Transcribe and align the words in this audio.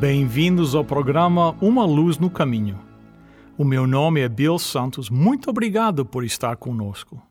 Bem-vindos 0.00 0.74
ao 0.74 0.82
programa 0.82 1.50
Uma 1.60 1.84
Luz 1.84 2.16
no 2.16 2.30
Caminho. 2.30 2.82
O 3.58 3.66
meu 3.66 3.86
nome 3.86 4.22
é 4.22 4.30
Bill 4.30 4.58
Santos. 4.58 5.10
Muito 5.10 5.50
obrigado 5.50 6.06
por 6.06 6.24
estar 6.24 6.56
conosco. 6.56 7.22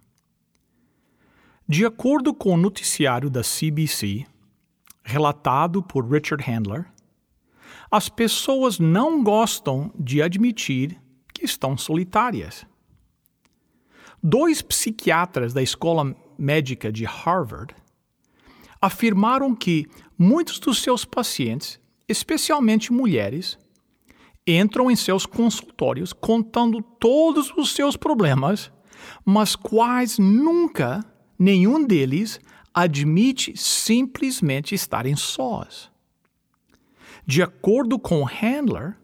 De 1.68 1.84
acordo 1.84 2.32
com 2.32 2.54
o 2.54 2.58
noticiário 2.58 3.28
da 3.28 3.42
CBC, 3.42 4.24
relatado 5.02 5.82
por 5.82 6.08
Richard 6.08 6.44
Handler, 6.44 6.86
as 7.90 8.08
pessoas 8.08 8.78
não 8.78 9.24
gostam 9.24 9.92
de 9.98 10.22
admitir 10.22 10.96
que 11.34 11.44
estão 11.44 11.76
solitárias. 11.76 12.68
Dois 14.22 14.62
psiquiatras 14.62 15.56
da 15.56 15.64
Escola 15.64 16.16
Médica 16.38 16.92
de 16.92 17.04
Harvard 17.04 17.74
afirmaram 18.80 19.56
que 19.56 19.88
muitos 20.16 20.60
dos 20.60 20.84
seus 20.84 21.04
pacientes, 21.04 21.80
especialmente 22.10 22.92
mulheres, 22.92 23.58
entram 24.46 24.90
em 24.90 24.96
seus 24.96 25.26
consultórios 25.26 26.12
contando 26.12 26.82
todos 26.82 27.52
os 27.56 27.74
seus 27.74 27.96
problemas, 27.96 28.72
mas 29.24 29.56
quase 29.56 30.22
nunca 30.22 31.06
nenhum 31.38 31.86
deles 31.86 32.40
admite 32.74 33.56
simplesmente 33.56 34.74
estarem 34.74 35.16
sós. 35.16 35.92
De 37.26 37.44
acordo 37.44 38.00
com 38.00 38.24
Handler, 38.24 38.98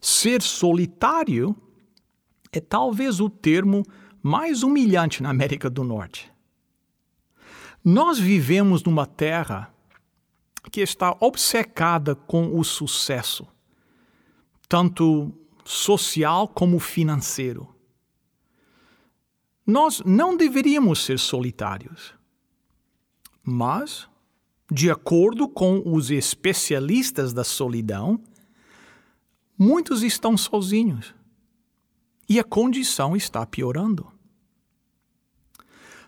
ser 0.00 0.42
solitário 0.42 1.54
é 2.52 2.60
talvez 2.60 3.20
o 3.20 3.30
termo 3.30 3.84
mais 4.22 4.62
humilhante 4.62 5.22
na 5.22 5.30
América 5.30 5.70
do 5.70 5.84
Norte. 5.84 6.32
Nós 7.84 8.18
vivemos 8.18 8.82
numa 8.82 9.06
terra 9.06 9.72
que 10.70 10.80
está 10.80 11.16
obcecada 11.20 12.14
com 12.14 12.58
o 12.58 12.64
sucesso 12.64 13.46
tanto 14.70 15.32
social 15.64 16.46
como 16.46 16.78
financeiro. 16.78 17.74
Nós 19.66 20.00
não 20.06 20.36
deveríamos 20.36 21.04
ser 21.04 21.18
solitários. 21.18 22.14
Mas, 23.42 24.08
de 24.70 24.88
acordo 24.88 25.48
com 25.48 25.82
os 25.84 26.12
especialistas 26.12 27.32
da 27.32 27.42
solidão, 27.42 28.22
muitos 29.58 30.04
estão 30.04 30.36
sozinhos 30.36 31.12
e 32.28 32.38
a 32.38 32.44
condição 32.44 33.16
está 33.16 33.44
piorando. 33.44 34.06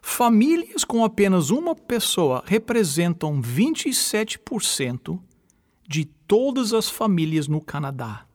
Famílias 0.04 0.82
com 0.84 1.04
apenas 1.04 1.50
uma 1.50 1.76
pessoa 1.76 2.42
representam 2.44 3.40
27% 3.40 5.18
de 5.88 6.04
todas 6.04 6.74
as 6.74 6.90
famílias 6.90 7.46
no 7.46 7.60
Canadá. 7.60 8.26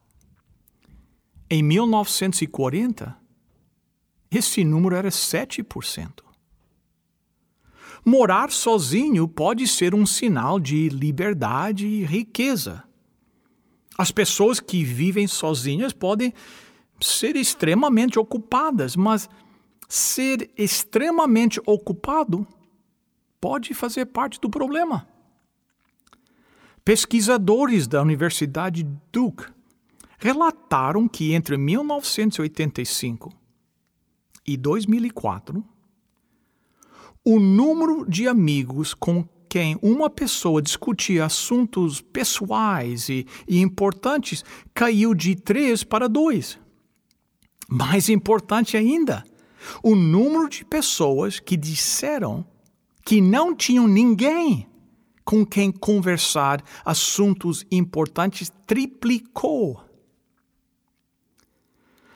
Em 1.50 1.62
1940, 1.62 3.16
esse 4.32 4.64
número 4.64 4.96
era 4.96 5.10
7%. 5.10 6.24
Morar 8.04 8.50
sozinho 8.50 9.28
pode 9.28 9.68
ser 9.68 9.94
um 9.94 10.06
sinal 10.06 10.60
de 10.60 10.88
liberdade 10.88 11.86
e 11.86 12.06
riqueza. 12.06 12.84
As 13.98 14.12
pessoas 14.12 14.62
que 14.62 14.84
vivem 14.84 15.28
sozinhas 15.28 15.92
podem 15.92 16.34
ser 17.02 17.36
extremamente 17.36 18.18
ocupadas, 18.18 18.96
mas 18.96 19.30
ser 19.88 20.52
extremamente 20.58 21.62
ocupado 21.66 22.46
pode 23.40 23.74
fazer 23.74 24.08
parte 24.08 24.40
do 24.40 24.50
problema. 24.50 25.08
Pesquisadores 26.84 27.88
da 27.88 28.02
Universidade 28.02 28.84
Duke 29.12 29.46
relataram 30.18 31.08
que 31.08 31.34
entre 31.34 31.58
1985 31.58 33.32
e 34.46 34.58
2004, 34.58 35.64
o 37.24 37.40
número 37.40 38.10
de 38.10 38.28
amigos 38.28 38.94
com 38.94 39.28
quem 39.50 39.78
uma 39.82 40.10
pessoa 40.10 40.62
discutia 40.62 41.26
assuntos 41.26 42.02
pessoais 42.02 43.10
e, 43.10 43.26
e 43.48 43.60
importantes 43.60 44.44
caiu 44.74 45.14
de 45.14 45.36
3 45.36 45.84
para 45.84 46.08
2. 46.08 46.58
Mais 47.70 48.08
importante 48.08 48.78
ainda, 48.78 49.24
o 49.84 49.96
número 49.96 50.50
de 50.50 50.66
pessoas 50.66 51.40
que 51.40 51.58
disseram 51.58 52.46
que 53.06 53.22
não 53.22 53.56
tinham 53.56 53.88
ninguém 53.88 54.68
com 55.24 55.46
quem 55.46 55.72
conversar 55.72 56.64
assuntos 56.86 57.66
importantes 57.72 58.52
triplicou. 58.66 59.88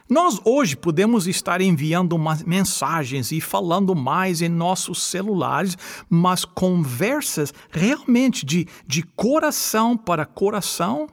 Nós 0.10 0.42
hoje 0.44 0.76
podemos 0.76 1.26
estar 1.26 1.62
enviando 1.62 2.18
mensagens 2.46 3.32
e 3.32 3.40
falando 3.40 3.96
mais 3.96 4.42
em 4.42 4.50
nossos 4.50 5.02
celulares, 5.04 5.78
mas 6.10 6.44
conversas 6.44 7.54
realmente 7.70 8.46
de, 8.46 8.68
de 8.86 9.04
coração 9.04 9.96
para 9.96 10.26
coração 10.26 11.08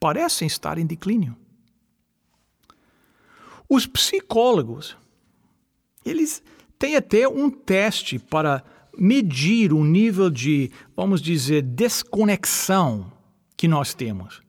parecem 0.00 0.48
estar 0.48 0.76
em 0.76 0.86
declínio. 0.86 1.36
Os 3.68 3.86
psicólogos, 3.86 4.96
eles 6.04 6.42
têm 6.78 6.96
até 6.96 7.28
um 7.28 7.50
teste 7.50 8.18
para 8.18 8.62
medir 8.96 9.72
o 9.72 9.84
nível 9.84 10.30
de, 10.30 10.70
vamos 10.96 11.20
dizer, 11.20 11.62
desconexão 11.62 13.12
que 13.56 13.68
nós 13.68 13.94
temos 13.94 14.42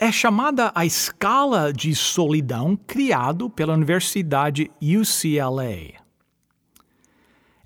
é 0.00 0.12
chamada 0.12 0.70
a 0.76 0.86
escala 0.86 1.72
de 1.72 1.92
solidão 1.92 2.76
criado 2.86 3.50
pela 3.50 3.74
Universidade 3.74 4.70
UCLA. 4.80 6.00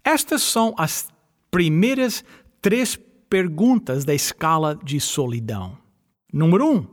Estas 0.03 0.43
são 0.43 0.75
as 0.79 1.09
primeiras 1.51 2.25
três 2.63 2.99
perguntas 3.29 4.07
da 4.07 4.15
escala 4.15 4.75
de 4.83 4.99
solidão. 4.99 5.77
Número 6.33 6.67
um, 6.67 6.87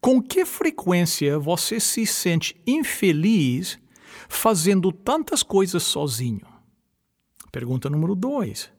com 0.00 0.22
que 0.22 0.44
frequência 0.44 1.40
você 1.40 1.80
se 1.80 2.06
sente 2.06 2.54
infeliz 2.64 3.80
fazendo 4.28 4.92
tantas 4.92 5.42
coisas 5.42 5.82
sozinho? 5.82 6.46
Pergunta 7.50 7.88
número 7.88 8.14
dois, 8.14 8.70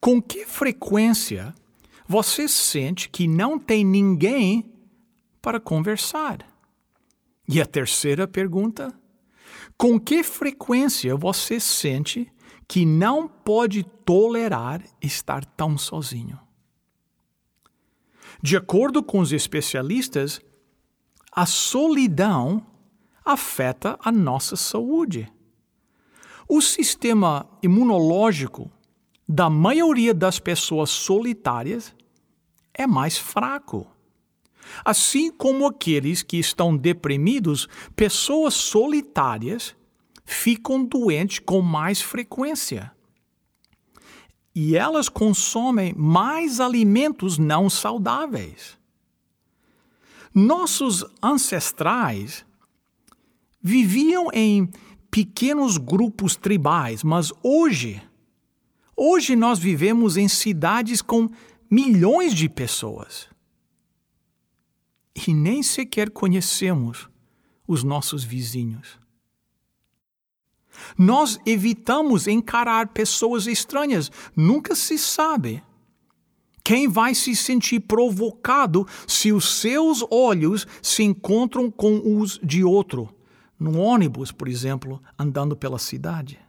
com 0.00 0.20
que 0.20 0.46
frequência 0.46 1.54
você 2.08 2.48
sente 2.48 3.08
que 3.08 3.28
não 3.28 3.58
tem 3.58 3.84
ninguém 3.84 4.72
para 5.40 5.60
conversar. 5.60 6.44
E 7.46 7.60
a 7.60 7.66
terceira 7.66 8.26
pergunta: 8.26 8.92
com 9.76 9.98
que 9.98 10.22
frequência 10.22 11.14
você 11.14 11.60
sente 11.60 12.32
que 12.66 12.84
não 12.84 13.28
pode 13.28 13.84
tolerar 14.04 14.82
estar 15.00 15.44
tão 15.44 15.76
sozinho? 15.76 16.38
De 18.42 18.56
acordo 18.56 19.02
com 19.02 19.20
os 19.20 19.32
especialistas, 19.32 20.40
a 21.30 21.44
solidão 21.44 22.66
afeta 23.32 23.98
a 24.02 24.10
nossa 24.10 24.56
saúde. 24.56 25.30
O 26.48 26.60
sistema 26.60 27.48
imunológico 27.62 28.70
da 29.28 29.48
maioria 29.48 30.12
das 30.12 30.38
pessoas 30.38 30.90
solitárias 30.90 31.94
é 32.74 32.86
mais 32.86 33.16
fraco. 33.16 33.86
Assim 34.84 35.30
como 35.30 35.66
aqueles 35.66 36.22
que 36.22 36.38
estão 36.38 36.76
deprimidos, 36.76 37.68
pessoas 37.94 38.54
solitárias 38.54 39.76
ficam 40.24 40.84
doentes 40.84 41.38
com 41.38 41.60
mais 41.60 42.00
frequência. 42.00 42.92
E 44.54 44.76
elas 44.76 45.08
consomem 45.08 45.94
mais 45.96 46.60
alimentos 46.60 47.38
não 47.38 47.70
saudáveis. 47.70 48.78
Nossos 50.34 51.04
ancestrais 51.22 52.44
viviam 53.62 54.28
em 54.32 54.68
pequenos 55.10 55.76
grupos 55.76 56.36
tribais, 56.36 57.02
mas 57.02 57.32
hoje, 57.42 58.02
Hoje 59.02 59.34
nós 59.34 59.58
vivemos 59.58 60.18
em 60.18 60.28
cidades 60.28 61.00
com 61.00 61.26
milhões 61.70 62.34
de 62.34 62.50
pessoas 62.50 63.30
e 65.26 65.32
nem 65.32 65.62
sequer 65.62 66.10
conhecemos 66.10 67.08
os 67.66 67.82
nossos 67.82 68.22
vizinhos. 68.22 68.98
Nós 70.98 71.38
evitamos 71.46 72.28
encarar 72.28 72.88
pessoas 72.88 73.46
estranhas, 73.46 74.12
nunca 74.36 74.74
se 74.74 74.98
sabe. 74.98 75.62
Quem 76.62 76.86
vai 76.86 77.14
se 77.14 77.34
sentir 77.34 77.80
provocado 77.80 78.86
se 79.08 79.32
os 79.32 79.60
seus 79.60 80.04
olhos 80.10 80.66
se 80.82 81.02
encontram 81.04 81.70
com 81.70 82.18
os 82.18 82.38
de 82.42 82.62
outro, 82.62 83.08
no 83.60 83.78
ônibus, 83.78 84.32
por 84.32 84.48
exemplo, 84.48 85.00
andando 85.18 85.54
pela 85.54 85.78
cidade? 85.78 86.40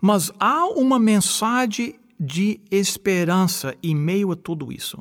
Mas 0.00 0.32
há 0.40 0.66
uma 0.66 0.98
mensagem 0.98 2.00
de 2.18 2.60
esperança 2.70 3.76
em 3.80 3.94
meio 3.94 4.32
a 4.32 4.36
tudo 4.36 4.72
isso. 4.72 5.00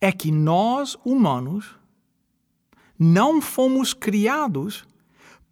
É 0.00 0.10
que 0.10 0.32
nós, 0.32 0.96
humanos, 1.04 1.76
não 2.98 3.40
fomos 3.42 3.92
criados 3.92 4.86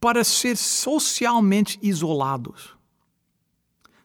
para 0.00 0.25
ser 0.25 0.56
socialmente 0.56 1.79
isolados. 1.82 2.76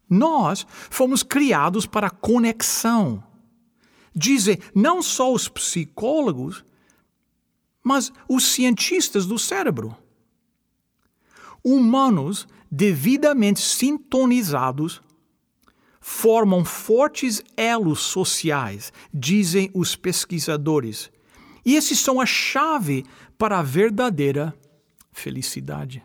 Nós 0.10 0.66
fomos 0.70 1.24
criados 1.24 1.86
para 1.86 2.10
conexão. 2.10 3.24
Dizem 4.14 4.60
não 4.76 5.02
só 5.02 5.34
os 5.34 5.48
psicólogos, 5.48 6.64
mas 7.84 8.12
os 8.28 8.46
cientistas 8.46 9.26
do 9.26 9.38
cérebro. 9.38 9.96
Humanos 11.64 12.48
devidamente 12.76 13.60
sintonizados, 13.60 15.00
formam 16.02 16.66
fortes 16.66 17.40
elos 17.56 18.00
sociais, 18.00 18.92
dizem 19.14 19.70
os 19.76 19.96
pesquisadores. 19.96 21.12
E 21.64 21.76
esses 21.76 22.00
são 22.00 22.20
a 22.20 22.26
chave 22.26 23.06
para 23.38 23.60
a 23.60 23.62
verdadeira 23.62 24.58
felicidade. 25.12 26.02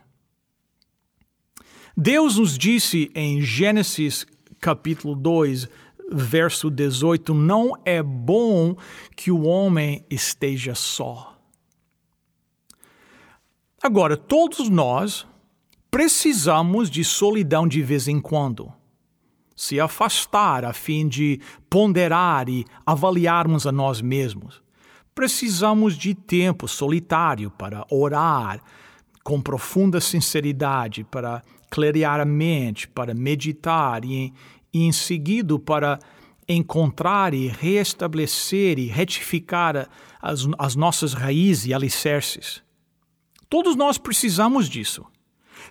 Deus 1.97 2.37
nos 2.37 2.59
disse 2.59 3.11
em 3.15 3.41
Gênesis 3.41 4.27
capítulo 4.61 5.17
2, 5.17 5.67
verso 6.13 6.71
18: 6.71 7.33
Não 7.33 7.73
é 7.83 8.03
bom 8.03 8.77
que 9.17 9.31
o 9.31 9.45
homem 9.45 10.05
esteja 10.11 10.75
só. 10.75 11.38
Agora, 13.83 14.17
todos 14.17 14.69
nós 14.69 15.27
precisamos 15.91 16.91
de 16.91 17.05
solidão 17.05 17.67
de 17.67 17.81
vez 17.81 18.09
em 18.09 18.21
quando. 18.21 18.73
Se 19.55 19.79
afastar 19.79 20.65
a 20.65 20.73
fim 20.73 21.07
de 21.07 21.41
ponderar 21.71 22.49
e 22.49 22.65
avaliarmos 22.85 23.67
a 23.67 23.73
nós 23.73 24.01
mesmos. 24.01 24.61
Precisamos 25.15 25.97
de 25.97 26.15
tempo 26.15 26.69
solitário 26.69 27.51
para 27.51 27.85
orar 27.91 28.61
com 29.25 29.41
profunda 29.41 30.01
sinceridade, 30.01 31.05
para 31.05 31.43
clarear 31.71 32.21
a 32.21 32.25
mente, 32.25 32.89
para 32.89 33.15
meditar 33.15 34.05
e, 34.05 34.33
em 34.73 34.93
seguida 34.93 35.59
para 35.59 35.99
encontrar 36.49 37.35
e 37.35 37.47
restabelecer 37.47 38.79
e 38.79 38.87
retificar 38.87 39.89
as, 40.21 40.49
as 40.59 40.75
nossas 40.75 41.13
raízes 41.13 41.67
e 41.67 41.75
alicerces. 41.75 42.63
Todos 43.49 43.77
nós 43.77 43.99
precisamos 43.99 44.69
disso. 44.69 45.05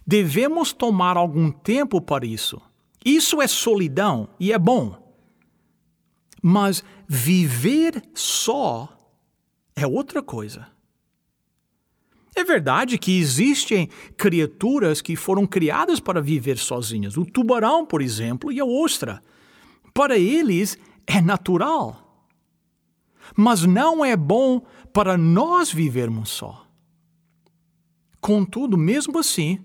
Devemos 0.05 0.73
tomar 0.73 1.17
algum 1.17 1.51
tempo 1.51 2.01
para 2.01 2.25
isso. 2.25 2.61
Isso 3.05 3.41
é 3.41 3.47
solidão 3.47 4.29
e 4.39 4.51
é 4.51 4.59
bom. 4.59 5.15
Mas 6.41 6.83
viver 7.07 8.01
só 8.13 8.89
é 9.75 9.85
outra 9.85 10.21
coisa. 10.21 10.67
É 12.35 12.43
verdade 12.43 12.99
que 12.99 13.17
existem 13.17 13.89
criaturas 14.15 15.01
que 15.01 15.15
foram 15.15 15.47
criadas 15.47 15.99
para 15.99 16.21
viver 16.21 16.57
sozinhas. 16.57 17.17
O 17.17 17.25
tubarão, 17.25 17.85
por 17.85 18.01
exemplo, 18.01 18.51
e 18.51 18.59
a 18.59 18.65
ostra. 18.65 19.23
Para 19.91 20.19
eles 20.19 20.77
é 21.07 21.19
natural. 21.19 22.27
Mas 23.35 23.63
não 23.63 24.05
é 24.05 24.15
bom 24.15 24.61
para 24.93 25.17
nós 25.17 25.71
vivermos 25.71 26.29
só. 26.29 26.66
Contudo, 28.27 28.77
mesmo 28.77 29.17
assim, 29.19 29.63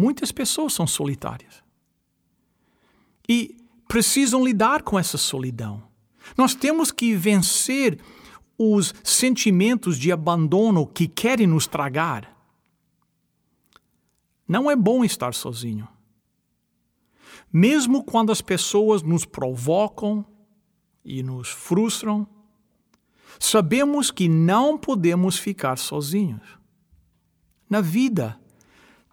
Muitas 0.00 0.32
pessoas 0.32 0.72
são 0.72 0.86
solitárias 0.86 1.62
e 3.28 3.54
precisam 3.86 4.42
lidar 4.42 4.82
com 4.82 4.98
essa 4.98 5.18
solidão. 5.18 5.82
Nós 6.38 6.54
temos 6.54 6.90
que 6.90 7.14
vencer 7.14 8.00
os 8.56 8.94
sentimentos 9.04 9.98
de 9.98 10.10
abandono 10.10 10.86
que 10.86 11.06
querem 11.06 11.46
nos 11.46 11.66
tragar. 11.66 12.34
Não 14.48 14.70
é 14.70 14.74
bom 14.74 15.04
estar 15.04 15.34
sozinho. 15.34 15.86
Mesmo 17.52 18.02
quando 18.02 18.32
as 18.32 18.40
pessoas 18.40 19.02
nos 19.02 19.26
provocam 19.26 20.24
e 21.04 21.22
nos 21.22 21.50
frustram, 21.50 22.26
sabemos 23.38 24.10
que 24.10 24.30
não 24.30 24.78
podemos 24.78 25.36
ficar 25.36 25.76
sozinhos. 25.76 26.59
Na 27.70 27.80
vida, 27.80 28.36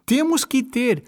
temos 0.04 0.44
que 0.44 0.64
ter 0.64 1.04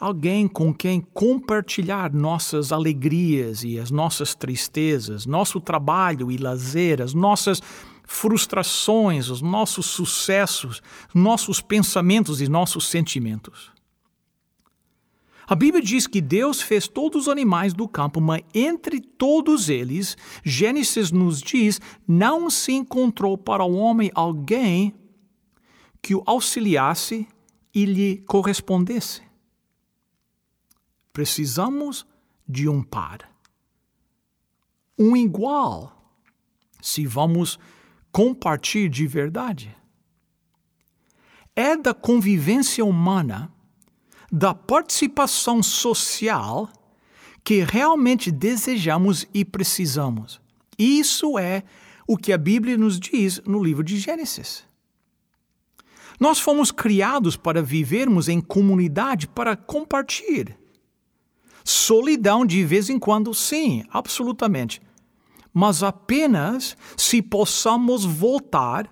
alguém 0.00 0.48
com 0.48 0.74
quem 0.74 1.00
compartilhar 1.00 2.12
nossas 2.12 2.72
alegrias 2.72 3.62
e 3.62 3.78
as 3.78 3.88
nossas 3.90 4.34
tristezas, 4.34 5.24
nosso 5.24 5.60
trabalho 5.60 6.28
e 6.28 6.36
lazer, 6.36 7.00
as 7.00 7.14
nossas 7.14 7.62
frustrações, 8.04 9.28
os 9.28 9.40
nossos 9.40 9.86
sucessos, 9.86 10.82
nossos 11.14 11.60
pensamentos 11.60 12.40
e 12.40 12.48
nossos 12.48 12.88
sentimentos. 12.88 13.70
A 15.46 15.54
Bíblia 15.54 15.82
diz 15.82 16.06
que 16.06 16.20
Deus 16.20 16.60
fez 16.60 16.88
todos 16.88 17.22
os 17.22 17.28
animais 17.28 17.72
do 17.72 17.88
campo, 17.88 18.20
mas 18.20 18.42
entre 18.52 19.00
todos 19.00 19.68
eles, 19.68 20.16
Gênesis 20.44 21.12
nos 21.12 21.40
diz, 21.40 21.80
não 22.06 22.50
se 22.50 22.72
encontrou 22.72 23.38
para 23.38 23.64
o 23.64 23.76
homem 23.76 24.10
alguém 24.14 24.92
que 26.08 26.14
o 26.14 26.22
auxiliasse 26.24 27.28
e 27.74 27.84
lhe 27.84 28.22
correspondesse. 28.26 29.20
Precisamos 31.12 32.06
de 32.48 32.66
um 32.66 32.82
par, 32.82 33.30
um 34.98 35.14
igual, 35.14 36.10
se 36.80 37.04
vamos 37.04 37.58
compartilhar 38.10 38.88
de 38.88 39.06
verdade. 39.06 39.76
É 41.54 41.76
da 41.76 41.92
convivência 41.92 42.82
humana, 42.82 43.52
da 44.32 44.54
participação 44.54 45.62
social, 45.62 46.72
que 47.44 47.62
realmente 47.64 48.32
desejamos 48.32 49.26
e 49.34 49.44
precisamos. 49.44 50.40
Isso 50.78 51.38
é 51.38 51.64
o 52.06 52.16
que 52.16 52.32
a 52.32 52.38
Bíblia 52.38 52.78
nos 52.78 52.98
diz 52.98 53.42
no 53.44 53.62
livro 53.62 53.84
de 53.84 53.98
Gênesis. 53.98 54.67
Nós 56.18 56.40
fomos 56.40 56.72
criados 56.72 57.36
para 57.36 57.62
vivermos 57.62 58.28
em 58.28 58.40
comunidade, 58.40 59.28
para 59.28 59.56
compartilhar. 59.56 60.56
Solidão 61.64 62.46
de 62.46 62.64
vez 62.64 62.88
em 62.88 62.98
quando, 62.98 63.32
sim, 63.34 63.84
absolutamente. 63.90 64.80
Mas 65.52 65.82
apenas 65.82 66.76
se 66.96 67.20
possamos 67.22 68.04
voltar 68.04 68.90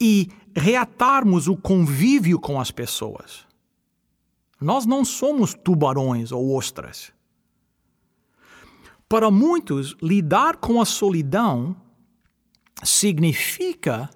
e 0.00 0.28
reatarmos 0.54 1.48
o 1.48 1.56
convívio 1.56 2.38
com 2.38 2.60
as 2.60 2.70
pessoas. 2.70 3.46
Nós 4.60 4.84
não 4.84 5.04
somos 5.04 5.54
tubarões 5.54 6.32
ou 6.32 6.54
ostras. 6.54 7.12
Para 9.08 9.30
muitos, 9.30 9.96
lidar 10.02 10.58
com 10.58 10.80
a 10.80 10.84
solidão 10.84 11.74
significa 12.82 14.10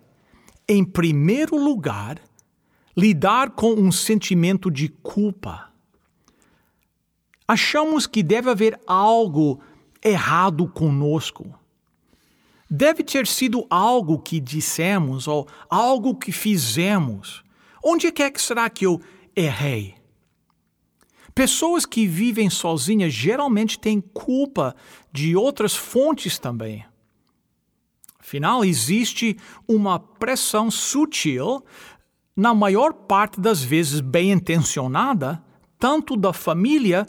em 0.69 0.85
primeiro 0.85 1.57
lugar, 1.57 2.19
lidar 2.97 3.51
com 3.51 3.75
um 3.75 3.93
sentimento 3.93 4.71
de 4.71 4.89
culpa. 4.89 5.71
Achamos 7.47 8.07
que 8.07 8.23
deve 8.23 8.51
haver 8.51 8.81
algo 8.87 9.61
errado 10.03 10.67
conosco. 10.69 11.59
Deve 12.71 13.03
ter 13.03 13.27
sido 13.27 13.67
algo 13.69 14.19
que 14.19 14.41
dissemos 14.41 15.29
ou 15.29 15.47
algo 15.69 16.15
que 16.15 16.33
fizemos. 16.33 17.45
Onde 17.83 18.07
é 18.07 18.31
que 18.31 18.41
será 18.41 18.71
que 18.71 18.87
eu 18.87 19.01
errei? 19.37 19.95
Pessoas 21.35 21.85
que 21.85 22.07
vivem 22.07 22.49
sozinhas 22.49 23.13
geralmente 23.13 23.79
têm 23.79 24.01
culpa 24.01 24.75
de 25.13 25.37
outras 25.37 25.75
fontes 25.75 26.39
também. 26.39 26.87
Afinal, 28.25 28.65
existe 28.65 29.37
uma 29.69 29.99
pressão 30.01 30.71
sutil, 30.71 31.63
na 32.35 32.55
maior 32.55 32.95
parte 32.95 33.39
das 33.39 33.63
vezes 33.63 34.01
bem 34.01 34.33
intencionada, 34.33 35.45
tanto 35.79 36.17
da 36.17 36.33
família 36.33 37.07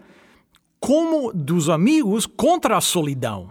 como 0.77 1.31
dos 1.31 1.69
amigos 1.69 2.25
contra 2.25 2.75
a 2.75 2.81
solidão. 2.81 3.50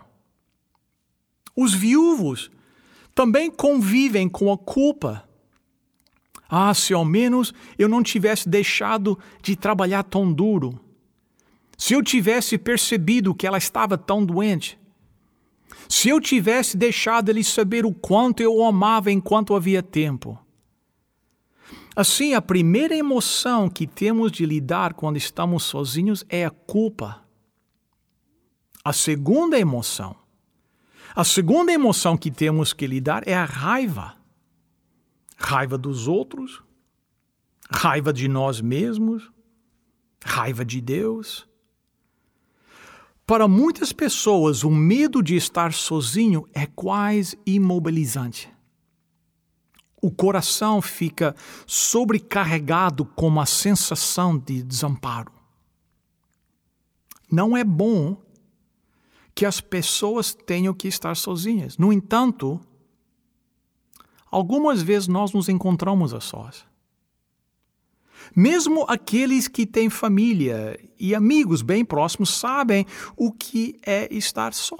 Os 1.56 1.73
viúvos 1.73 2.50
também 3.14 3.50
convivem 3.50 4.28
com 4.28 4.52
a 4.52 4.59
culpa. 4.59 5.26
Ah, 6.47 6.75
se 6.75 6.92
ao 6.92 7.04
menos 7.04 7.54
eu 7.78 7.88
não 7.88 8.02
tivesse 8.02 8.47
deixado 8.47 9.18
de 9.42 9.56
trabalhar 9.56 10.02
tão 10.02 10.30
duro. 10.30 10.78
Se 11.78 11.94
eu 11.94 12.02
tivesse 12.02 12.59
percebido 12.59 13.35
que 13.35 13.47
ela 13.47 13.56
estava 13.56 13.97
tão 13.97 14.23
doente. 14.23 14.78
Se 15.88 16.09
eu 16.09 16.21
tivesse 16.21 16.76
deixado 16.76 17.29
ele 17.29 17.45
saber 17.45 17.85
o 17.85 17.93
quanto 17.93 18.41
eu 18.41 18.55
o 18.55 18.64
amava 18.64 19.11
enquanto 19.11 19.55
havia 19.55 19.83
tempo. 19.83 20.38
Assim, 21.97 22.35
a 22.35 22.43
primeira 22.43 22.97
emoção 22.97 23.69
que 23.69 23.87
temos 23.87 24.33
de 24.33 24.45
lidar 24.45 24.95
quando 24.95 25.17
estamos 25.17 25.62
sozinhos 25.62 26.25
é 26.29 26.45
a 26.45 26.50
culpa. 26.50 27.23
A 28.85 28.93
segunda 28.93 29.59
emoção 29.59 30.17
a 31.17 31.23
segunda 31.23 31.73
emoção 31.73 32.17
que 32.17 32.29
temos 32.29 32.73
que 32.73 32.88
lidar 32.88 33.23
é 33.29 33.35
a 33.35 33.45
raiva. 33.45 34.17
Raiva 35.37 35.79
dos 35.79 36.09
outros, 36.09 36.61
raiva 37.71 38.12
de 38.12 38.26
nós 38.26 38.61
mesmos, 38.61 39.31
raiva 40.25 40.64
de 40.64 40.81
Deus. 40.81 41.49
Para 43.26 43.49
muitas 43.49 43.90
pessoas, 43.93 44.64
o 44.64 44.71
medo 44.71 45.23
de 45.23 45.35
estar 45.35 45.73
sozinho 45.73 46.47
é 46.52 46.66
quase 46.66 47.38
imobilizante. 47.47 48.52
O 50.00 50.11
coração 50.11 50.83
fica 50.83 51.35
sobrecarregado 51.66 53.07
com 53.07 53.26
uma 53.26 53.47
sensação 53.47 54.37
de 54.37 54.62
desamparo. 54.62 55.33
Não 57.33 57.57
é 57.57 57.64
bom 57.64 58.23
que 59.35 59.47
as 59.47 59.59
pessoas 59.61 60.35
tenham 60.35 60.75
que 60.75 60.87
estar 60.87 61.16
sozinhas. 61.16 61.78
No 61.78 61.90
entanto, 61.90 62.61
algumas 64.31 64.83
vezes 64.83 65.09
nós 65.09 65.33
nos 65.33 65.49
encontramos 65.49 66.12
a 66.12 66.21
sós. 66.21 66.66
Mesmo 68.35 68.85
aqueles 68.88 69.49
que 69.49 69.66
têm 69.66 69.90
família 69.90 70.78
e 70.99 71.14
amigos 71.14 71.62
bem 71.62 71.85
próximos 71.85 72.31
sabem 72.31 72.87
o 73.16 73.33
que 73.33 73.76
é 73.85 74.12
estar 74.14 74.54
só. 74.54 74.78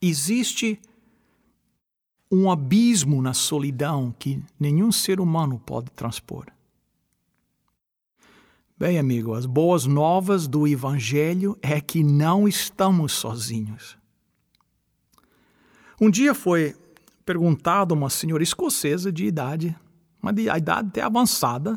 Existe 0.00 0.80
um 2.30 2.50
abismo 2.50 3.22
na 3.22 3.32
solidão 3.32 4.14
que 4.18 4.42
nenhum 4.58 4.92
ser 4.92 5.20
humano 5.20 5.58
pode 5.58 5.90
transpor. 5.92 6.46
Bem, 8.76 8.98
amigo, 8.98 9.34
as 9.34 9.44
boas 9.44 9.86
novas 9.86 10.46
do 10.46 10.66
Evangelho 10.68 11.58
é 11.60 11.80
que 11.80 12.04
não 12.04 12.46
estamos 12.46 13.12
sozinhos. 13.12 13.98
Um 16.00 16.08
dia 16.08 16.32
foi 16.32 16.76
perguntado 17.26 17.92
a 17.92 17.96
uma 17.98 18.08
senhora 18.08 18.42
escocesa 18.42 19.10
de 19.10 19.26
idade, 19.26 19.76
uma 20.22 20.32
de 20.32 20.48
idade 20.48 20.88
até 20.88 21.02
avançada, 21.02 21.76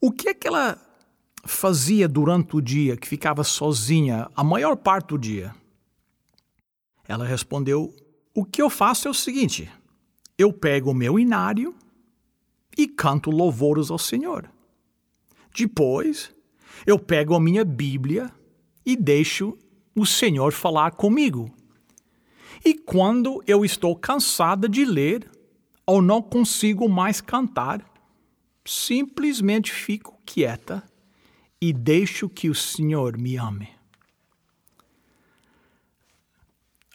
o 0.00 0.10
que 0.10 0.28
é 0.28 0.34
que 0.34 0.48
ela 0.48 0.78
fazia 1.44 2.08
durante 2.08 2.56
o 2.56 2.60
dia 2.60 2.96
que 2.96 3.06
ficava 3.06 3.44
sozinha 3.44 4.28
a 4.34 4.42
maior 4.42 4.76
parte 4.76 5.08
do 5.08 5.18
dia. 5.18 5.54
Ela 7.06 7.24
respondeu: 7.24 7.94
O 8.34 8.44
que 8.44 8.60
eu 8.60 8.68
faço 8.68 9.08
é 9.08 9.10
o 9.10 9.14
seguinte: 9.14 9.70
eu 10.36 10.52
pego 10.52 10.90
o 10.90 10.94
meu 10.94 11.18
inário 11.18 11.74
e 12.76 12.86
canto 12.86 13.30
louvores 13.30 13.90
ao 13.90 13.98
Senhor. 13.98 14.50
Depois, 15.54 16.30
eu 16.86 16.98
pego 16.98 17.34
a 17.34 17.40
minha 17.40 17.64
Bíblia 17.64 18.30
e 18.84 18.94
deixo 18.96 19.56
o 19.94 20.04
Senhor 20.04 20.52
falar 20.52 20.90
comigo. 20.92 21.50
E 22.64 22.74
quando 22.74 23.42
eu 23.46 23.64
estou 23.64 23.96
cansada 23.96 24.68
de 24.68 24.84
ler 24.84 25.30
ou 25.86 26.02
não 26.02 26.20
consigo 26.20 26.88
mais 26.88 27.20
cantar, 27.20 27.88
simplesmente 28.64 29.72
fico 29.72 30.18
quieta 30.26 30.82
e 31.60 31.72
deixo 31.72 32.28
que 32.28 32.50
o 32.50 32.54
Senhor 32.54 33.16
me 33.16 33.36
ame. 33.36 33.68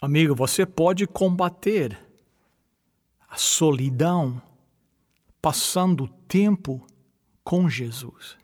Amigo, 0.01 0.35
você 0.35 0.65
pode 0.65 1.07
combater 1.07 1.97
a 3.29 3.37
solidão 3.37 4.41
passando 5.41 6.07
tempo 6.27 6.85
com 7.43 7.69
Jesus. 7.69 8.37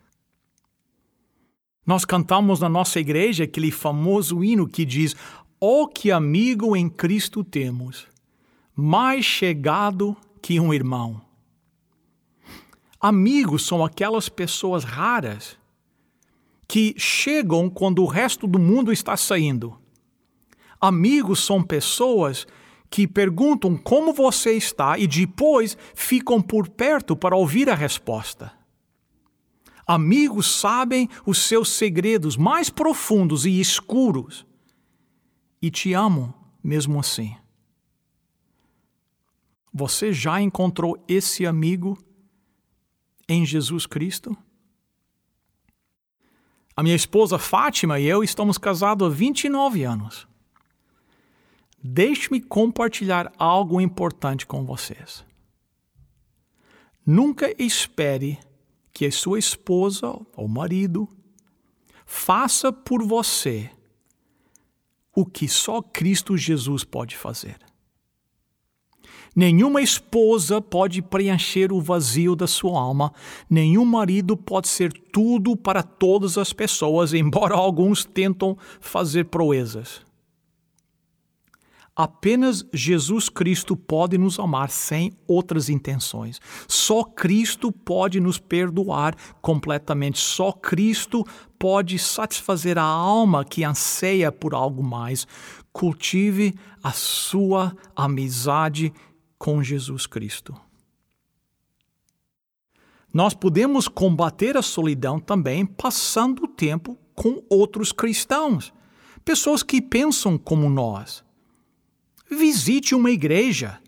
Nós 1.86 2.06
cantamos 2.06 2.60
na 2.60 2.70
nossa 2.70 3.00
igreja 3.00 3.44
aquele 3.44 3.72
famoso 3.72 4.44
hino 4.44 4.68
que 4.68 4.86
diz: 4.86 5.16
Oh, 5.60 5.88
que 5.88 6.12
amigo 6.12 6.76
em 6.76 6.90
Cristo 6.90 7.44
temos, 7.44 8.08
mais 8.76 9.26
chegado 9.26 10.16
que 10.48 10.62
um 10.62 10.74
irmão. 10.74 11.22
Amigos 13.02 13.68
são 13.68 13.84
aquelas 13.84 14.30
pessoas 14.30 14.86
raras 14.86 15.58
que 16.66 16.96
chegam 16.98 17.70
quando 17.70 18.02
o 18.02 18.06
resto 18.06 18.48
do 18.48 18.58
mundo 18.58 18.94
está 18.94 19.18
saindo. 19.18 19.78
Amigos 20.80 21.46
são 21.46 21.62
pessoas 21.62 22.48
que 22.90 23.06
perguntam 23.06 23.76
como 23.76 24.14
você 24.14 24.54
está 24.54 24.98
e 24.98 25.06
depois 25.06 25.78
ficam 25.94 26.42
por 26.42 26.70
perto 26.70 27.14
para 27.14 27.36
ouvir 27.36 27.70
a 27.70 27.76
resposta. 27.76 28.54
Amigos 29.86 30.50
sabem 30.62 31.10
os 31.26 31.40
seus 31.40 31.74
segredos 31.74 32.38
mais 32.38 32.70
profundos 32.70 33.46
e 33.46 33.60
escuros 33.60 34.46
e 35.62 35.70
te 35.70 35.92
amam 35.92 36.34
mesmo 36.64 37.02
assim. 37.02 37.36
Você 39.74 40.12
já 40.12 40.42
encontrou 40.42 41.04
esse 41.08 41.46
amigo 41.46 41.98
em 43.28 43.46
Jesus 43.46 43.86
Cristo? 43.86 44.36
A 46.76 46.84
minha 46.84 46.96
esposa 46.96 47.40
Fátima 47.40 48.00
e 48.00 48.06
eu 48.06 48.24
estamos 48.24 48.58
casados 48.58 49.08
há 49.08 49.10
29 49.10 49.84
anos. 49.84 50.28
Deixe-me 51.84 52.42
compartilhar 52.42 53.32
algo 53.38 53.82
importante 53.82 54.46
com 54.46 54.66
vocês. 54.66 55.26
Nunca 57.06 57.54
espere 57.62 58.38
que 58.94 59.06
a 59.06 59.12
sua 59.12 59.40
esposa 59.40 60.08
ou 60.36 60.48
marido 60.48 61.08
faça 62.06 62.72
por 62.72 63.04
você 63.04 63.72
o 65.16 65.26
que 65.26 65.48
só 65.48 65.82
Cristo 65.82 66.38
Jesus 66.38 66.84
pode 66.84 67.18
fazer. 67.18 67.58
Nenhuma 69.36 69.82
esposa 69.82 70.62
pode 70.62 71.02
preencher 71.02 71.72
o 71.72 71.80
vazio 71.80 72.36
da 72.36 72.48
sua 72.48 72.80
alma, 72.80 73.14
nenhum 73.50 73.86
marido 73.86 74.36
pode 74.36 74.68
ser 74.68 74.92
tudo 75.12 75.56
para 75.56 75.84
todas 75.84 76.38
as 76.38 76.52
pessoas, 76.54 77.14
embora 77.16 77.56
alguns 77.56 78.04
tentam 78.04 78.58
fazer 78.80 79.26
proezas. 79.26 80.08
Apenas 81.98 82.64
Jesus 82.72 83.28
Cristo 83.28 83.76
pode 83.76 84.20
nos 84.20 84.38
amar 84.38 84.70
sem 84.70 85.12
outras 85.28 85.68
intenções. 85.68 86.40
Só 86.68 87.04
Cristo 87.04 87.72
pode 87.72 88.20
nos 88.20 88.38
perdoar 88.38 89.16
completamente. 89.42 90.20
Só 90.20 90.52
Cristo 90.52 91.26
pode 91.58 91.98
satisfazer 91.98 92.78
a 92.78 92.84
alma 92.84 93.44
que 93.44 93.64
anseia 93.64 94.32
por 94.32 94.54
algo 94.54 94.84
mais. 94.84 95.26
Cultive 95.74 96.54
a 96.84 96.92
sua 96.92 97.76
amizade 97.96 98.94
com 99.38 99.64
Jesus 99.64 100.06
Cristo. 100.06 100.56
Nós 103.14 103.34
podemos 103.34 103.88
combater 103.88 104.58
a 104.58 104.62
solidão 104.62 105.20
também 105.20 105.66
passando 105.66 106.44
o 106.44 106.48
tempo 106.48 106.98
com 107.16 107.42
outros 107.50 107.92
cristãos, 107.92 108.74
pessoas 109.24 109.64
que 109.64 109.82
pensam 109.82 110.38
como 110.38 110.70
nós 110.70 111.26
visite 112.30 112.94
uma 112.94 113.10
igreja. 113.12 113.80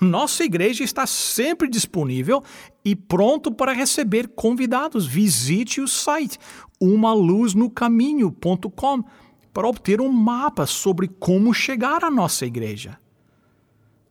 Nossa 0.00 0.44
igreja 0.44 0.82
está 0.82 1.06
sempre 1.06 1.68
disponível 1.68 2.42
e 2.84 2.96
pronto 2.96 3.52
para 3.52 3.72
receber 3.72 4.28
convidados. 4.28 5.06
Visite 5.06 5.80
o 5.80 5.88
site 5.88 6.38
umaluznocaminho.com 6.80 9.04
para 9.52 9.68
obter 9.68 10.00
um 10.00 10.10
mapa 10.10 10.66
sobre 10.66 11.06
como 11.06 11.54
chegar 11.54 12.02
à 12.04 12.10
nossa 12.10 12.44
igreja. 12.44 12.98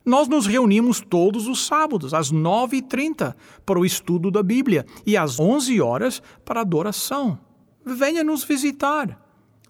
Nós 0.03 0.27
nos 0.27 0.47
reunimos 0.47 0.99
todos 0.99 1.47
os 1.47 1.65
sábados, 1.65 2.13
às 2.13 2.31
9h30, 2.31 3.35
para 3.65 3.79
o 3.79 3.85
estudo 3.85 4.31
da 4.31 4.41
Bíblia 4.41 4.85
e 5.05 5.15
às 5.15 5.39
11 5.39 5.79
horas 5.79 6.21
para 6.43 6.61
adoração. 6.61 7.39
Venha 7.85 8.23
nos 8.23 8.43
visitar. 8.43 9.19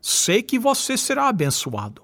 Sei 0.02 0.42
que 0.42 0.58
você 0.58 0.98
será 0.98 1.28
abençoado. 1.28 2.02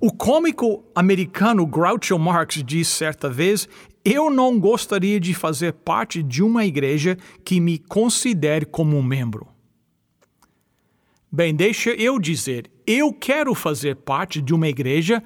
O 0.00 0.12
cômico 0.12 0.84
americano 0.94 1.66
Groucho 1.66 2.18
Marx 2.18 2.62
disse 2.64 2.90
certa 2.90 3.28
vez: 3.28 3.68
Eu 4.04 4.30
não 4.30 4.58
gostaria 4.58 5.20
de 5.20 5.32
fazer 5.32 5.72
parte 5.72 6.22
de 6.22 6.42
uma 6.42 6.64
igreja 6.64 7.16
que 7.44 7.60
me 7.60 7.78
considere 7.78 8.66
como 8.66 8.96
um 8.96 9.02
membro. 9.02 9.48
Bem, 11.30 11.54
deixa 11.54 11.90
eu 11.90 12.18
dizer, 12.18 12.70
eu 12.86 13.12
quero 13.12 13.54
fazer 13.54 13.96
parte 13.96 14.40
de 14.40 14.54
uma 14.54 14.68
igreja 14.68 15.20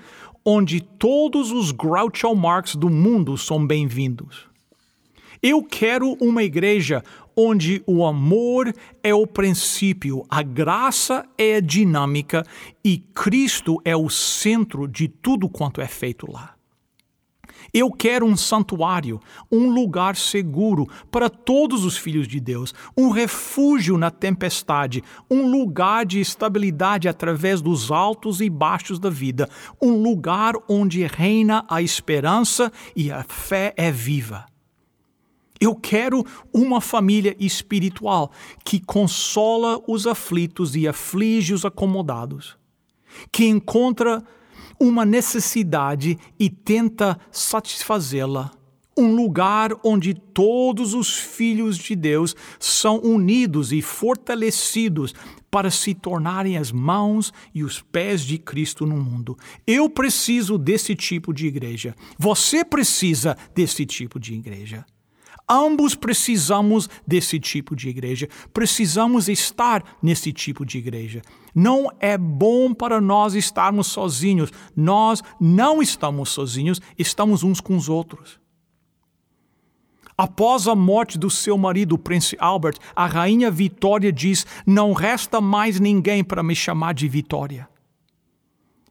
onde 0.50 0.80
todos 0.80 1.52
os 1.52 1.72
Groucho 1.72 2.34
Marx 2.34 2.74
do 2.74 2.88
mundo 2.88 3.36
são 3.36 3.66
bem-vindos. 3.66 4.48
Eu 5.42 5.62
quero 5.62 6.16
uma 6.22 6.42
igreja 6.42 7.04
onde 7.36 7.82
o 7.86 8.02
amor 8.02 8.74
é 9.02 9.12
o 9.14 9.26
princípio, 9.26 10.24
a 10.26 10.42
graça 10.42 11.26
é 11.36 11.56
a 11.56 11.60
dinâmica 11.60 12.46
e 12.82 12.96
Cristo 12.96 13.76
é 13.84 13.94
o 13.94 14.08
centro 14.08 14.88
de 14.88 15.06
tudo 15.06 15.50
quanto 15.50 15.82
é 15.82 15.86
feito 15.86 16.32
lá. 16.32 16.57
Eu 17.72 17.90
quero 17.90 18.26
um 18.26 18.36
santuário, 18.36 19.20
um 19.50 19.70
lugar 19.70 20.16
seguro 20.16 20.86
para 21.10 21.28
todos 21.28 21.84
os 21.84 21.96
filhos 21.96 22.26
de 22.26 22.40
Deus, 22.40 22.74
um 22.96 23.10
refúgio 23.10 23.98
na 23.98 24.10
tempestade, 24.10 25.02
um 25.30 25.50
lugar 25.50 26.06
de 26.06 26.20
estabilidade 26.20 27.08
através 27.08 27.60
dos 27.60 27.90
altos 27.90 28.40
e 28.40 28.48
baixos 28.48 28.98
da 28.98 29.10
vida, 29.10 29.48
um 29.80 30.02
lugar 30.02 30.54
onde 30.68 31.04
reina 31.06 31.64
a 31.68 31.82
esperança 31.82 32.72
e 32.94 33.10
a 33.10 33.22
fé 33.22 33.74
é 33.76 33.90
viva. 33.90 34.46
Eu 35.60 35.74
quero 35.74 36.24
uma 36.52 36.80
família 36.80 37.34
espiritual 37.38 38.30
que 38.64 38.78
consola 38.78 39.82
os 39.88 40.06
aflitos 40.06 40.76
e 40.76 40.86
aflige 40.86 41.52
os 41.52 41.64
acomodados, 41.64 42.56
que 43.32 43.46
encontra 43.46 44.22
uma 44.80 45.04
necessidade 45.04 46.18
e 46.38 46.48
tenta 46.48 47.18
satisfazê-la. 47.30 48.52
Um 48.96 49.14
lugar 49.14 49.70
onde 49.84 50.12
todos 50.12 50.92
os 50.92 51.16
filhos 51.16 51.78
de 51.78 51.94
Deus 51.94 52.34
são 52.58 52.98
unidos 52.98 53.72
e 53.72 53.80
fortalecidos 53.80 55.14
para 55.50 55.70
se 55.70 55.94
tornarem 55.94 56.56
as 56.56 56.72
mãos 56.72 57.32
e 57.54 57.62
os 57.62 57.80
pés 57.80 58.22
de 58.22 58.38
Cristo 58.38 58.84
no 58.84 58.96
mundo. 58.96 59.36
Eu 59.66 59.88
preciso 59.88 60.58
desse 60.58 60.94
tipo 60.94 61.32
de 61.32 61.46
igreja. 61.46 61.94
Você 62.18 62.64
precisa 62.64 63.36
desse 63.54 63.86
tipo 63.86 64.18
de 64.18 64.34
igreja. 64.34 64.84
Ambos 65.50 65.94
precisamos 65.94 66.90
desse 67.06 67.40
tipo 67.40 67.74
de 67.74 67.88
igreja, 67.88 68.28
precisamos 68.52 69.30
estar 69.30 69.96
nesse 70.02 70.30
tipo 70.30 70.62
de 70.66 70.76
igreja. 70.76 71.22
Não 71.58 71.90
é 71.98 72.16
bom 72.16 72.72
para 72.72 73.00
nós 73.00 73.34
estarmos 73.34 73.88
sozinhos, 73.88 74.52
nós 74.76 75.24
não 75.40 75.82
estamos 75.82 76.28
sozinhos, 76.28 76.80
estamos 76.96 77.42
uns 77.42 77.60
com 77.60 77.76
os 77.76 77.88
outros. 77.88 78.38
Após 80.16 80.68
a 80.68 80.76
morte 80.76 81.18
do 81.18 81.28
seu 81.28 81.58
marido, 81.58 81.96
o 81.96 81.98
príncipe 81.98 82.40
Albert, 82.40 82.76
a 82.94 83.06
rainha 83.06 83.50
Vitória 83.50 84.12
diz: 84.12 84.46
Não 84.64 84.92
resta 84.92 85.40
mais 85.40 85.80
ninguém 85.80 86.22
para 86.22 86.44
me 86.44 86.54
chamar 86.54 86.94
de 86.94 87.08
Vitória. 87.08 87.68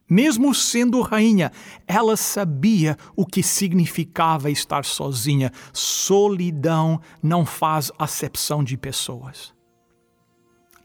Mesmo 0.10 0.54
sendo 0.54 1.00
rainha, 1.00 1.54
ela 1.88 2.18
sabia 2.18 2.98
o 3.16 3.26
que 3.26 3.42
significava 3.42 4.52
estar 4.52 4.84
sozinha. 4.84 5.54
Solidão 5.72 7.00
não 7.24 7.46
faz 7.46 7.94
acepção 7.98 8.62
de 8.62 8.76
pessoas. 8.76 9.56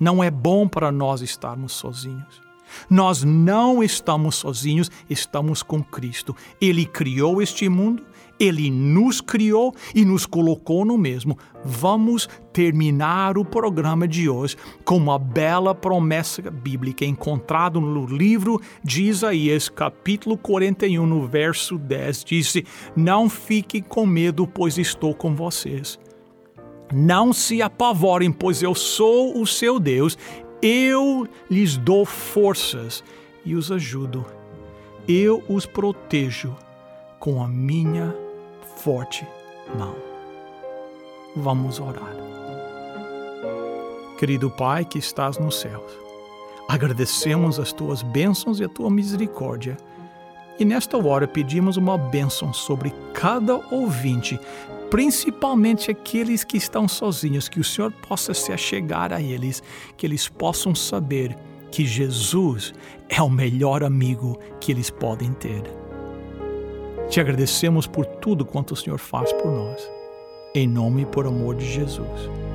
Não 0.02 0.20
é 0.20 0.32
bom 0.32 0.66
para 0.66 0.90
nós 0.90 1.22
estarmos 1.22 1.74
sozinhos. 1.74 2.42
Nós 2.90 3.22
não 3.22 3.84
estamos 3.84 4.34
sozinhos, 4.34 4.90
estamos 5.08 5.62
com 5.62 5.80
Cristo. 5.80 6.34
Ele 6.60 6.84
criou 6.84 7.40
este 7.40 7.68
mundo, 7.68 8.02
ele 8.36 8.68
nos 8.68 9.20
criou 9.20 9.72
e 9.94 10.04
nos 10.04 10.26
colocou 10.26 10.84
no 10.84 10.98
mesmo. 10.98 11.38
Vamos 11.64 12.28
terminar 12.52 13.38
o 13.38 13.44
programa 13.44 14.08
de 14.08 14.28
hoje 14.28 14.56
com 14.84 14.96
uma 14.96 15.20
bela 15.20 15.72
promessa 15.72 16.50
bíblica 16.50 17.04
encontrada 17.04 17.78
no 17.78 18.04
livro 18.04 18.60
de 18.82 19.04
Isaías, 19.04 19.68
capítulo 19.68 20.36
41, 20.36 21.06
no 21.06 21.28
verso 21.28 21.78
10. 21.78 22.24
Disse: 22.24 22.66
Não 22.96 23.30
fiquem 23.30 23.80
com 23.80 24.04
medo, 24.04 24.48
pois 24.48 24.78
estou 24.78 25.14
com 25.14 25.32
vocês. 25.32 25.96
Não 26.92 27.32
se 27.32 27.62
apavorem, 27.62 28.30
pois 28.30 28.62
eu 28.62 28.74
sou 28.74 29.40
o 29.40 29.46
seu 29.46 29.80
Deus. 29.80 30.18
Eu 30.60 31.26
lhes 31.50 31.76
dou 31.76 32.04
forças 32.04 33.02
e 33.44 33.54
os 33.54 33.72
ajudo. 33.72 34.24
Eu 35.08 35.42
os 35.48 35.66
protejo 35.66 36.54
com 37.18 37.42
a 37.42 37.48
minha 37.48 38.14
forte 38.76 39.26
mão. 39.76 39.96
Vamos 41.34 41.80
orar. 41.80 42.14
Querido 44.18 44.50
Pai 44.50 44.84
que 44.84 44.98
estás 44.98 45.38
nos 45.38 45.58
céus, 45.58 45.90
agradecemos 46.68 47.58
as 47.58 47.72
tuas 47.72 48.02
bênçãos 48.02 48.60
e 48.60 48.64
a 48.64 48.68
tua 48.68 48.90
misericórdia. 48.90 49.76
E 50.58 50.64
nesta 50.64 50.96
hora 50.96 51.26
pedimos 51.26 51.76
uma 51.76 51.96
bênção 51.96 52.52
sobre 52.52 52.92
cada 53.14 53.56
ouvinte, 53.70 54.38
principalmente 54.90 55.90
aqueles 55.90 56.44
que 56.44 56.56
estão 56.56 56.86
sozinhos, 56.86 57.48
que 57.48 57.60
o 57.60 57.64
Senhor 57.64 57.90
possa 57.90 58.34
se 58.34 58.52
achegar 58.52 59.12
a 59.12 59.20
eles, 59.20 59.62
que 59.96 60.06
eles 60.06 60.28
possam 60.28 60.74
saber 60.74 61.36
que 61.70 61.86
Jesus 61.86 62.74
é 63.08 63.20
o 63.22 63.30
melhor 63.30 63.82
amigo 63.82 64.38
que 64.60 64.70
eles 64.70 64.90
podem 64.90 65.32
ter. 65.32 65.62
Te 67.08 67.20
agradecemos 67.20 67.86
por 67.86 68.04
tudo 68.04 68.44
quanto 68.44 68.72
o 68.72 68.76
Senhor 68.76 68.98
faz 68.98 69.32
por 69.32 69.50
nós. 69.50 69.90
Em 70.54 70.68
nome 70.68 71.02
e 71.02 71.06
por 71.06 71.26
amor 71.26 71.54
de 71.54 71.64
Jesus. 71.64 72.51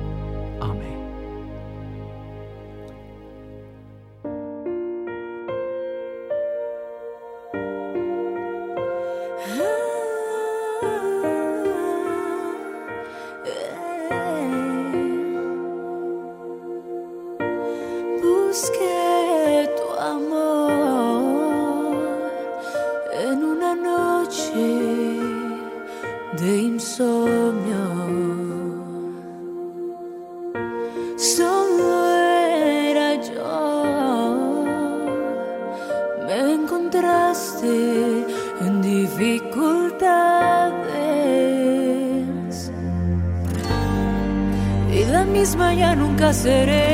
Misma 45.28 45.74
ya 45.74 45.94
nunca 45.94 46.32
seré. 46.32 46.86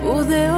Pude 0.00 0.50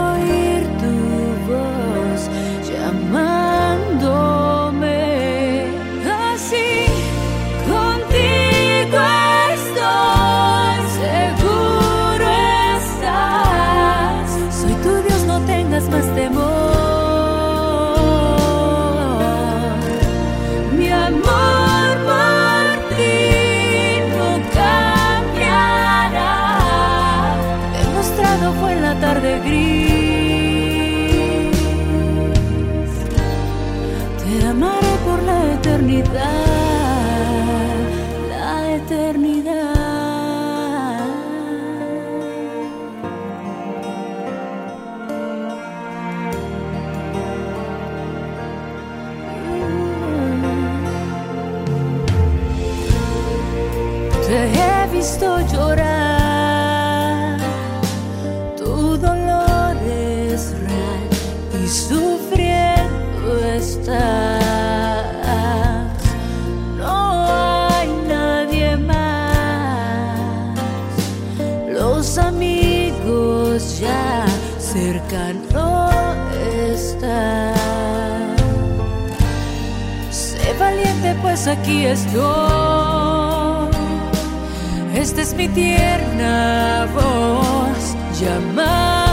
Esta 84.94 85.22
es 85.22 85.34
mi 85.34 85.48
tierna 85.48 86.88
voz 86.92 87.96
llamándote 88.20 89.09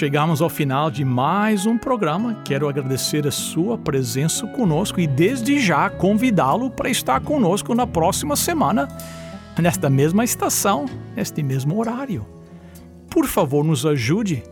chegamos 0.00 0.40
ao 0.40 0.48
final 0.48 0.90
de 0.90 1.04
mais 1.04 1.66
um 1.66 1.76
programa. 1.76 2.40
Quero 2.42 2.66
agradecer 2.66 3.26
a 3.26 3.30
sua 3.30 3.76
presença 3.76 4.46
conosco 4.46 4.98
e 4.98 5.06
desde 5.06 5.60
já 5.60 5.90
convidá-lo 5.90 6.70
para 6.70 6.88
estar 6.88 7.20
conosco 7.20 7.74
na 7.74 7.86
próxima 7.86 8.34
semana, 8.34 8.88
nesta 9.58 9.90
mesma 9.90 10.24
estação, 10.24 10.86
neste 11.14 11.42
mesmo 11.42 11.78
horário. 11.78 12.26
Por 13.10 13.26
favor, 13.26 13.62
nos 13.62 13.84
ajude 13.84 14.42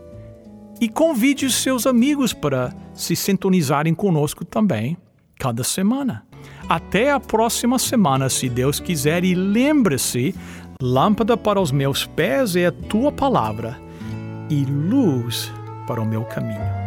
e 0.79 0.87
convide 0.87 1.47
os 1.47 1.55
seus 1.55 1.87
amigos 1.87 2.31
para 2.31 2.71
se 2.93 3.15
sintonizarem 3.15 3.95
conosco 3.95 4.45
também, 4.45 4.95
cada 5.39 5.63
semana. 5.63 6.27
Até 6.69 7.11
a 7.11 7.19
próxima 7.19 7.79
semana, 7.79 8.29
se 8.29 8.47
Deus 8.49 8.79
quiser, 8.79 9.23
e 9.23 9.33
lembre-se: 9.33 10.35
lâmpada 10.79 11.35
para 11.35 11.59
os 11.59 11.71
meus 11.71 12.05
pés 12.05 12.55
é 12.55 12.67
a 12.67 12.71
tua 12.71 13.11
palavra 13.11 13.88
e 14.49 14.65
luz 14.65 15.53
para 15.85 16.01
o 16.01 16.05
meu 16.05 16.23
caminho. 16.25 16.79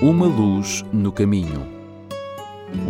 Uma 0.00 0.26
luz 0.26 0.84
no 0.92 1.10
caminho. 1.10 1.75